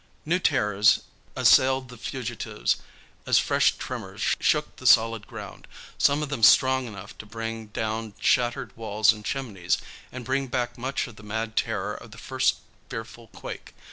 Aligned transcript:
New 0.25 0.39
terrors 0.39 1.01
assailed 1.35 1.89
the 1.89 1.95
fugitives 1.95 2.77
as 3.27 3.37
fresh 3.37 3.77
tremors 3.77 4.35
shook 4.39 4.77
the 4.77 4.87
solid 4.87 5.27
ground, 5.27 5.67
some 5.99 6.23
of 6.23 6.29
them 6.29 6.41
strong 6.41 6.87
enough 6.87 7.15
to 7.19 7.23
bring 7.27 7.67
down 7.67 8.15
shattered 8.19 8.75
walls 8.75 9.13
and 9.13 9.23
chimneys, 9.23 9.77
and 10.11 10.25
bring 10.25 10.47
back 10.47 10.75
much 10.75 11.05
of 11.05 11.17
the 11.17 11.21
mad 11.23 11.55
terror 11.55 11.93
of 11.93 12.09
the 12.09 12.17
first 12.17 12.55
fearful 12.89 13.27
quake. 13.27 13.75